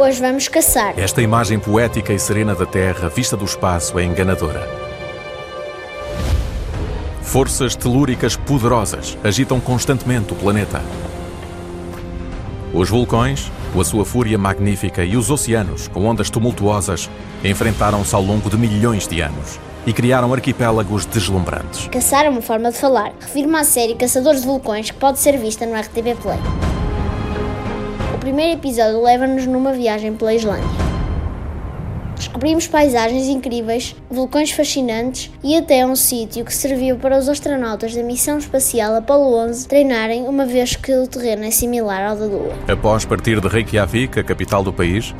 Hoje 0.00 0.18
vamos 0.18 0.48
caçar. 0.48 0.98
Esta 0.98 1.20
imagem 1.20 1.58
poética 1.58 2.10
e 2.14 2.18
serena 2.18 2.54
da 2.54 2.64
Terra, 2.64 3.10
vista 3.10 3.36
do 3.36 3.44
espaço, 3.44 3.98
é 3.98 4.02
enganadora. 4.02 4.66
Forças 7.20 7.76
telúricas 7.76 8.34
poderosas 8.34 9.18
agitam 9.22 9.60
constantemente 9.60 10.32
o 10.32 10.36
planeta. 10.36 10.80
Os 12.72 12.88
vulcões, 12.88 13.52
com 13.74 13.80
a 13.82 13.84
sua 13.84 14.06
fúria 14.06 14.38
magnífica, 14.38 15.04
e 15.04 15.18
os 15.18 15.30
oceanos, 15.30 15.86
com 15.88 16.06
ondas 16.06 16.30
tumultuosas, 16.30 17.10
enfrentaram-se 17.44 18.14
ao 18.14 18.22
longo 18.22 18.48
de 18.48 18.56
milhões 18.56 19.06
de 19.06 19.20
anos 19.20 19.60
e 19.86 19.92
criaram 19.92 20.32
arquipélagos 20.32 21.04
deslumbrantes. 21.04 21.88
Caçar 21.88 22.24
é 22.24 22.30
uma 22.30 22.40
forma 22.40 22.72
de 22.72 22.78
falar. 22.78 23.12
Refiro-me 23.20 23.58
à 23.58 23.64
série 23.64 23.94
Caçadores 23.94 24.40
de 24.40 24.46
Vulcões, 24.46 24.90
que 24.90 24.96
pode 24.96 25.18
ser 25.18 25.36
vista 25.36 25.66
no 25.66 25.78
RTP 25.78 26.16
Play. 26.22 26.79
Primeiro 28.20 28.52
episódio 28.52 29.02
leva-nos 29.02 29.46
numa 29.46 29.72
viagem 29.72 30.12
pela 30.12 30.34
Islândia. 30.34 30.68
Descobrimos 32.14 32.66
paisagens 32.66 33.28
incríveis, 33.28 33.96
vulcões 34.10 34.50
fascinantes 34.50 35.30
e 35.42 35.56
até 35.56 35.86
um 35.86 35.96
sítio 35.96 36.44
que 36.44 36.54
serviu 36.54 36.98
para 36.98 37.16
os 37.16 37.30
astronautas 37.30 37.94
da 37.94 38.02
missão 38.02 38.36
espacial 38.36 38.94
Apollo 38.94 39.34
11 39.48 39.66
treinarem, 39.66 40.28
uma 40.28 40.44
vez 40.44 40.76
que 40.76 40.94
o 40.94 41.06
terreno 41.06 41.44
é 41.44 41.50
similar 41.50 42.10
ao 42.10 42.14
da 42.14 42.26
Lua. 42.26 42.52
Após 42.68 43.06
partir 43.06 43.40
de 43.40 43.48
Reykjavik, 43.48 44.20
a 44.20 44.22
capital 44.22 44.62
do 44.62 44.70
país, 44.72 45.14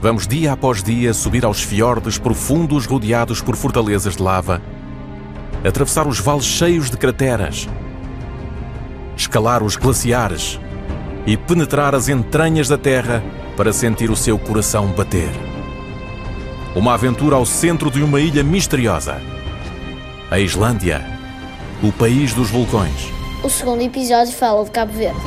vamos 0.00 0.26
dia 0.26 0.54
após 0.54 0.82
dia 0.82 1.12
subir 1.12 1.44
aos 1.44 1.62
fiordes 1.62 2.16
profundos 2.16 2.86
rodeados 2.86 3.42
por 3.42 3.56
fortalezas 3.56 4.16
de 4.16 4.22
lava, 4.22 4.62
atravessar 5.62 6.08
os 6.08 6.18
vales 6.18 6.46
cheios 6.46 6.88
de 6.88 6.96
crateras, 6.96 7.68
escalar 9.14 9.62
os 9.62 9.76
glaciares 9.76 10.58
e 11.28 11.36
penetrar 11.36 11.94
as 11.94 12.08
entranhas 12.08 12.68
da 12.68 12.78
Terra 12.78 13.22
para 13.54 13.70
sentir 13.70 14.10
o 14.10 14.16
seu 14.16 14.38
coração 14.38 14.86
bater. 14.86 15.28
Uma 16.74 16.94
aventura 16.94 17.36
ao 17.36 17.44
centro 17.44 17.90
de 17.90 18.02
uma 18.02 18.18
ilha 18.18 18.42
misteriosa. 18.42 19.20
A 20.30 20.38
Islândia, 20.38 21.04
o 21.82 21.92
país 21.92 22.32
dos 22.32 22.48
vulcões. 22.48 23.12
O 23.44 23.50
segundo 23.50 23.82
episódio 23.82 24.32
fala 24.32 24.64
de 24.64 24.70
Cabo 24.70 24.90
Verde. 24.94 25.20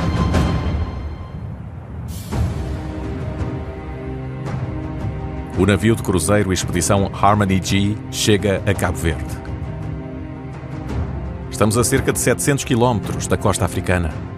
O 5.56 5.64
navio 5.64 5.94
de 5.94 6.02
cruzeiro 6.02 6.52
Expedição 6.52 7.12
Harmony 7.14 7.60
G 7.62 7.96
chega 8.10 8.60
a 8.66 8.74
Cabo 8.74 8.98
Verde. 8.98 9.40
Estamos 11.48 11.78
a 11.78 11.84
cerca 11.84 12.12
de 12.12 12.18
700 12.18 12.64
quilómetros 12.64 13.28
da 13.28 13.36
costa 13.36 13.64
africana. 13.64 14.31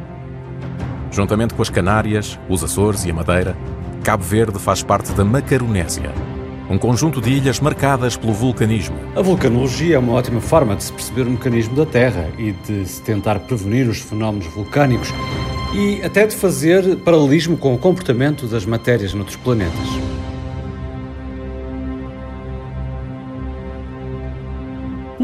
Juntamente 1.14 1.54
com 1.54 1.62
as 1.62 1.70
Canárias, 1.70 2.40
os 2.48 2.64
Açores 2.64 3.04
e 3.04 3.10
a 3.12 3.14
Madeira, 3.14 3.56
Cabo 4.02 4.24
Verde 4.24 4.58
faz 4.58 4.82
parte 4.82 5.12
da 5.12 5.24
Macaronésia, 5.24 6.10
um 6.68 6.76
conjunto 6.76 7.20
de 7.20 7.30
ilhas 7.30 7.60
marcadas 7.60 8.16
pelo 8.16 8.32
vulcanismo. 8.32 8.96
A 9.14 9.22
vulcanologia 9.22 9.94
é 9.94 9.98
uma 9.98 10.12
ótima 10.12 10.40
forma 10.40 10.74
de 10.74 10.82
se 10.82 10.92
perceber 10.92 11.22
o 11.22 11.30
mecanismo 11.30 11.76
da 11.76 11.86
Terra 11.86 12.28
e 12.36 12.50
de 12.50 12.84
se 12.84 13.00
tentar 13.00 13.38
prevenir 13.38 13.88
os 13.88 14.00
fenómenos 14.00 14.46
vulcânicos 14.48 15.14
e 15.72 16.02
até 16.02 16.26
de 16.26 16.34
fazer 16.34 16.96
paralelismo 16.96 17.56
com 17.56 17.72
o 17.72 17.78
comportamento 17.78 18.48
das 18.48 18.66
matérias 18.66 19.14
noutros 19.14 19.36
planetas. 19.36 20.03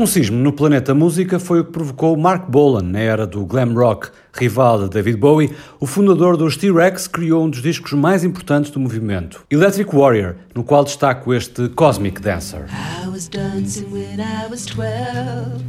Um 0.00 0.06
sismo 0.06 0.38
no 0.38 0.50
planeta 0.50 0.94
música 0.94 1.38
foi 1.38 1.60
o 1.60 1.64
que 1.66 1.72
provocou 1.72 2.16
Mark 2.16 2.48
Bolan 2.48 2.84
na 2.84 3.00
era 3.00 3.26
do 3.26 3.44
glam 3.44 3.74
rock. 3.74 4.08
Rival 4.32 4.84
de 4.84 4.88
David 4.88 5.18
Bowie, 5.18 5.54
o 5.78 5.84
fundador 5.86 6.38
dos 6.38 6.56
T-Rex 6.56 7.06
criou 7.06 7.44
um 7.44 7.50
dos 7.50 7.60
discos 7.60 7.92
mais 7.92 8.24
importantes 8.24 8.70
do 8.70 8.80
movimento, 8.80 9.44
Electric 9.50 9.94
Warrior, 9.94 10.36
no 10.54 10.64
qual 10.64 10.84
destaco 10.84 11.34
este 11.34 11.68
Cosmic 11.68 12.18
Dancer. 12.18 12.64
I 13.04 13.08
was 13.10 13.28
dancing 13.28 13.92
when 13.92 14.20
I 14.20 14.48
was 14.50 14.64
12. 14.64 15.62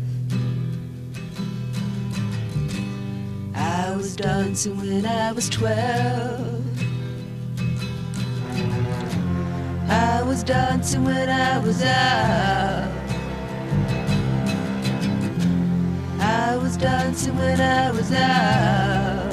I 3.54 3.98
was 3.98 4.16
dancing 4.16 4.78
when 4.78 5.06
I 5.06 5.34
was 5.34 5.50
12. 5.50 5.76
I 9.90 10.24
was 10.24 10.42
dancing 10.42 11.04
when 11.04 11.28
I 11.28 11.60
was 11.60 11.84
out. 11.84 13.01
Dancing 16.82 17.38
when 17.38 17.62
I 17.62 17.92
was 17.92 18.12
out. 18.12 19.32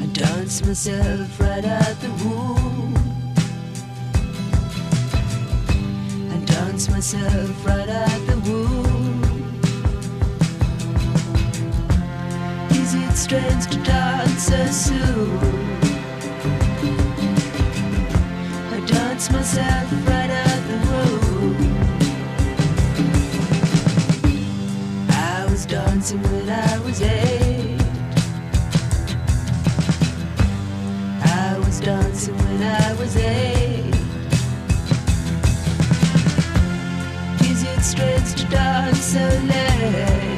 I 0.00 0.06
danced 0.12 0.64
myself 0.64 1.40
right 1.40 1.64
out 1.64 1.96
the 2.00 2.10
womb. 2.22 2.94
I 6.32 6.36
danced 6.44 6.88
myself 6.88 7.66
right 7.66 7.88
out 7.88 8.26
the 8.28 8.38
womb. 8.48 9.22
Is 12.70 12.94
it 12.94 13.16
strange 13.16 13.66
to 13.72 13.78
dance 13.82 14.44
so 14.44 14.66
soon? 14.66 15.38
I 18.72 18.80
danced 18.86 19.32
myself 19.32 20.03
To 37.94 38.96
so 38.96 39.18
late? 39.46 40.34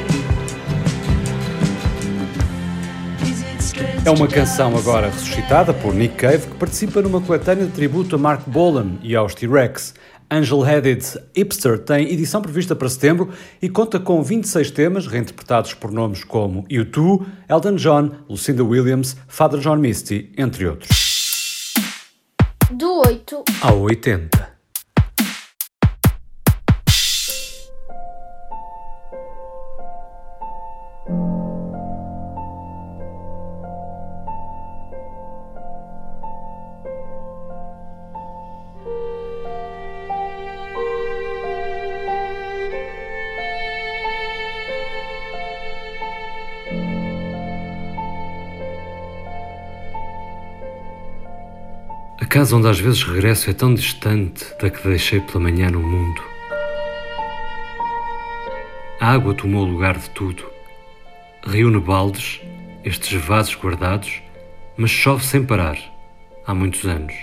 É 4.05 4.11
uma 4.11 4.27
canção 4.27 4.77
agora 4.77 5.09
ressuscitada 5.09 5.73
por 5.73 5.93
Nick 5.93 6.15
Cave 6.15 6.47
que 6.47 6.55
participa 6.55 7.01
numa 7.01 7.19
coletânea 7.19 7.65
de 7.65 7.71
tributo 7.71 8.15
a 8.15 8.19
Mark 8.19 8.43
Bolan 8.47 8.99
e 9.01 9.15
aos 9.15 9.33
T-Rex. 9.33 9.95
Angel 10.29 10.61
Headed 10.61 11.03
Hipster 11.35 11.79
tem 11.79 12.11
edição 12.13 12.41
prevista 12.41 12.75
para 12.75 12.89
setembro 12.89 13.29
e 13.61 13.67
conta 13.67 13.99
com 13.99 14.21
26 14.21 14.69
temas 14.71 15.07
reinterpretados 15.07 15.73
por 15.73 15.91
nomes 15.91 16.23
como 16.23 16.63
U2, 16.67 17.25
Elton 17.49 17.75
John, 17.75 18.11
Lucinda 18.29 18.63
Williams, 18.63 19.17
Father 19.27 19.59
John 19.59 19.77
Misty, 19.77 20.31
entre 20.37 20.67
outros. 20.67 21.73
Do 22.69 23.01
8 23.05 23.43
ao 23.61 23.79
80. 23.79 24.56
Casa 52.25 52.55
onde 52.55 52.67
às 52.67 52.79
vezes 52.79 53.03
regresso 53.03 53.49
é 53.49 53.53
tão 53.53 53.73
distante 53.73 54.45
da 54.59 54.69
que 54.69 54.87
deixei 54.87 55.19
pela 55.21 55.39
manhã 55.39 55.69
no 55.69 55.79
mundo. 55.79 56.21
A 58.99 59.11
água 59.13 59.35
tomou 59.35 59.63
o 59.63 59.69
lugar 59.69 59.97
de 59.97 60.09
tudo. 60.09 60.43
Reúne 61.45 61.79
baldes, 61.79 62.41
estes 62.83 63.13
vasos 63.21 63.55
guardados, 63.55 64.21
mas 64.75 64.89
chove 64.89 65.23
sem 65.23 65.45
parar, 65.45 65.77
há 66.45 66.53
muitos 66.53 66.85
anos. 66.85 67.13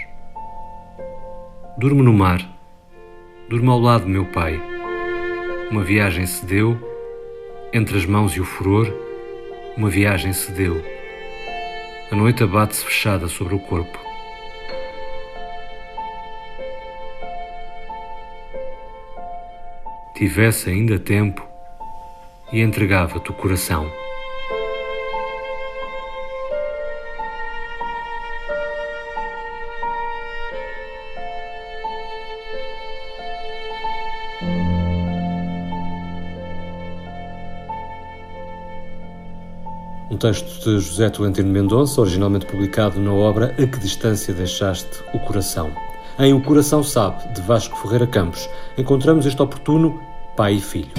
Durmo 1.76 2.02
no 2.02 2.12
mar, 2.12 2.40
durmo 3.49 3.73
ao 3.73 3.81
lado 3.81 4.05
do 4.05 4.11
meu 4.11 4.26
pai. 4.26 4.62
Uma 5.70 5.82
viagem 5.82 6.25
se 6.26 6.47
deu, 6.47 6.79
entre 7.73 7.99
as 7.99 8.06
mãos 8.06 8.37
e 8.37 8.40
o 8.40 8.44
furor, 8.44 8.87
uma 9.76 9.90
viagem 9.90 10.32
se 10.32 10.52
deu. 10.52 10.81
A 12.12 12.14
noite 12.14 12.44
abate-se 12.44 12.85
fechada 12.85 13.26
sobre 13.26 13.56
o 13.56 13.58
corpo. 13.58 14.04
Tivesse 20.14 20.70
ainda 20.70 20.99
tempo 20.99 21.46
e 22.52 22.61
entregava-te 22.61 23.31
o 23.31 23.34
coração. 23.34 23.90
Um 40.11 40.16
texto 40.16 40.62
de 40.62 40.78
José 40.78 41.11
Tolentino 41.11 41.50
Mendonça, 41.50 42.00
originalmente 42.00 42.46
publicado 42.46 43.00
na 43.00 43.12
obra 43.12 43.52
A 43.58 43.66
Que 43.66 43.81
Distância 43.81 44.32
Deixaste 44.32 45.02
o 45.12 45.19
Coração. 45.19 45.75
Em 46.16 46.32
O 46.32 46.40
Coração 46.40 46.81
Sabe, 46.84 47.26
de 47.34 47.40
Vasco 47.40 47.76
Ferreira 47.76 48.06
Campos, 48.06 48.49
encontramos 48.78 49.26
este 49.26 49.43
oportuno 49.43 50.00
pai 50.37 50.55
e 50.55 50.61
filho. 50.61 50.93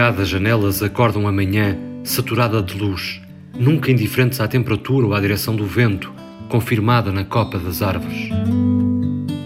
Cada 0.00 0.24
janelas 0.24 0.82
acordam 0.82 1.28
a 1.28 1.30
manhã, 1.30 1.76
saturada 2.02 2.62
de 2.62 2.74
luz, 2.74 3.20
nunca 3.54 3.90
indiferentes 3.90 4.40
à 4.40 4.48
temperatura 4.48 5.06
ou 5.06 5.12
à 5.12 5.20
direção 5.20 5.54
do 5.54 5.66
vento, 5.66 6.10
confirmada 6.48 7.12
na 7.12 7.22
copa 7.22 7.58
das 7.58 7.82
árvores. 7.82 8.30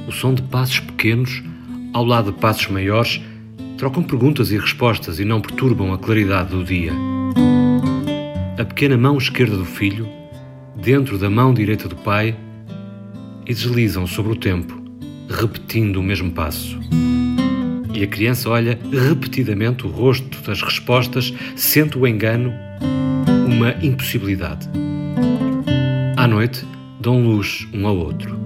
O 0.06 0.12
som 0.12 0.33
de 0.33 0.43
passos 0.43 0.79
pequenos, 0.79 1.43
ao 1.93 2.05
lado 2.05 2.31
de 2.31 2.39
passos 2.39 2.69
maiores, 2.69 3.21
trocam 3.77 4.01
perguntas 4.05 4.53
e 4.53 4.56
respostas 4.56 5.19
e 5.19 5.25
não 5.25 5.41
perturbam 5.41 5.93
a 5.93 5.99
claridade 5.99 6.51
do 6.51 6.62
dia. 6.62 6.93
A 8.56 8.65
pequena 8.65 8.97
mão 8.97 9.19
esquerda 9.19 9.56
do 9.56 9.65
filho, 9.65 10.09
dentro 10.77 11.19
da 11.19 11.29
mão 11.29 11.53
direita 11.53 11.89
do 11.89 11.97
pai, 11.97 12.37
e 13.45 13.53
deslizam 13.53 14.06
sobre 14.06 14.31
o 14.31 14.37
tempo, 14.37 14.81
repetindo 15.29 15.97
o 15.97 16.03
mesmo 16.03 16.31
passo. 16.31 16.79
E 17.94 18.02
a 18.02 18.08
criança 18.08 18.50
olha 18.50 18.76
repetidamente 18.91 19.87
o 19.87 19.88
rosto 19.88 20.43
das 20.43 20.61
respostas, 20.61 21.32
sente 21.55 21.96
o 21.96 22.05
engano, 22.05 22.52
uma 23.46 23.70
impossibilidade. 23.85 24.69
À 26.17 26.26
noite, 26.26 26.67
dão 27.00 27.23
luz 27.23 27.69
um 27.73 27.87
ao 27.87 27.96
outro. 27.96 28.37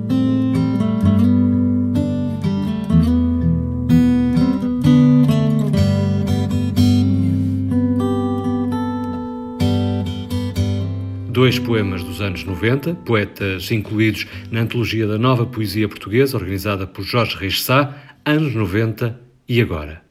Dois 11.31 11.59
poemas 11.59 12.05
dos 12.05 12.21
anos 12.21 12.45
90, 12.45 12.97
poetas 12.97 13.71
incluídos 13.71 14.27
na 14.51 14.61
antologia 14.61 15.07
da 15.07 15.17
nova 15.17 15.47
poesia 15.47 15.89
portuguesa, 15.89 16.37
organizada 16.37 16.87
por 16.87 17.03
Jorge 17.03 17.35
Reis 17.35 17.63
Sá, 17.63 17.95
anos 18.27 18.55
90 18.55 19.28
e 19.49 19.63
agora? 19.63 20.03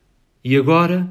E 0.43 0.57
agora? 0.57 1.07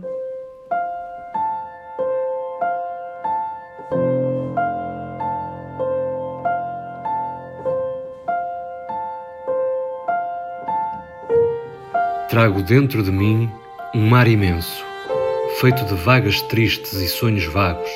Trago 12.29 12.63
dentro 12.63 13.05
de 13.05 13.13
mim 13.13 13.49
um 13.95 14.09
mar 14.09 14.27
imenso, 14.27 14.85
feito 15.61 15.85
de 15.85 15.95
vagas 15.95 16.43
tristes 16.43 16.95
e 16.95 17.07
sonhos 17.07 17.45
vagos. 17.47 17.89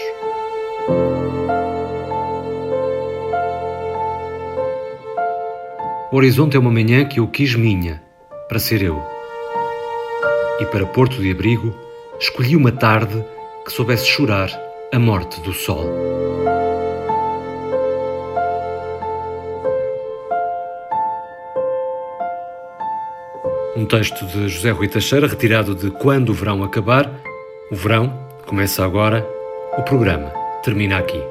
O 6.12 6.16
horizonte 6.16 6.56
é 6.56 6.60
uma 6.60 6.70
manhã 6.70 7.04
que 7.04 7.18
eu 7.18 7.26
quis 7.26 7.56
minha, 7.56 8.00
para 8.48 8.60
ser 8.60 8.80
eu 8.80 9.19
e 10.60 10.66
para 10.66 10.86
Porto 10.86 11.16
de 11.20 11.30
Abrigo, 11.30 11.74
escolhi 12.18 12.54
uma 12.54 12.70
tarde 12.70 13.24
que 13.64 13.72
soubesse 13.72 14.06
chorar 14.06 14.50
a 14.92 14.98
morte 14.98 15.40
do 15.40 15.52
sol. 15.52 15.86
Um 23.76 23.86
texto 23.86 24.26
de 24.26 24.48
José 24.48 24.70
Rui 24.70 24.88
Teixeira, 24.88 25.26
retirado 25.26 25.74
de 25.74 25.90
Quando 25.90 26.30
o 26.30 26.34
Verão 26.34 26.62
Acabar. 26.62 27.10
O 27.72 27.76
verão 27.76 28.12
começa 28.44 28.84
agora, 28.84 29.26
o 29.78 29.82
programa 29.82 30.30
termina 30.62 30.98
aqui. 30.98 31.22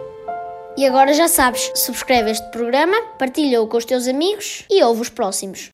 E 0.77 0.85
agora 0.85 1.13
já 1.13 1.27
sabes, 1.27 1.71
subscreve 1.75 2.31
este 2.31 2.49
programa, 2.51 2.95
partilha-o 3.19 3.67
com 3.67 3.77
os 3.77 3.85
teus 3.85 4.07
amigos 4.07 4.63
e 4.69 4.81
ouve 4.81 5.01
os 5.01 5.09
próximos. 5.09 5.67